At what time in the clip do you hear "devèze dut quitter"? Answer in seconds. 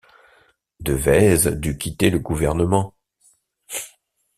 0.79-2.09